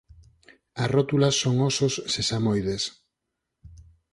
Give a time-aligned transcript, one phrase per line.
[0.81, 2.83] As rótulas son ósos sesamoides.